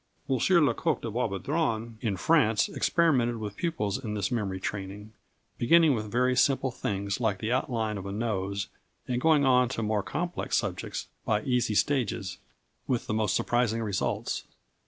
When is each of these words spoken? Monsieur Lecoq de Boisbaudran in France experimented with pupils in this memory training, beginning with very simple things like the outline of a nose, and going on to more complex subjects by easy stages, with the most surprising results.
Monsieur 0.27 0.59
Lecoq 0.59 0.99
de 1.03 1.11
Boisbaudran 1.11 1.97
in 2.01 2.17
France 2.17 2.67
experimented 2.69 3.37
with 3.37 3.55
pupils 3.55 4.03
in 4.03 4.15
this 4.15 4.31
memory 4.31 4.59
training, 4.59 5.13
beginning 5.59 5.93
with 5.93 6.09
very 6.11 6.35
simple 6.35 6.71
things 6.71 7.19
like 7.21 7.37
the 7.37 7.51
outline 7.51 7.99
of 7.99 8.07
a 8.07 8.11
nose, 8.11 8.65
and 9.07 9.21
going 9.21 9.45
on 9.45 9.69
to 9.69 9.83
more 9.83 10.01
complex 10.01 10.57
subjects 10.57 11.07
by 11.23 11.43
easy 11.43 11.75
stages, 11.75 12.39
with 12.87 13.05
the 13.05 13.13
most 13.13 13.35
surprising 13.35 13.83
results. 13.83 14.45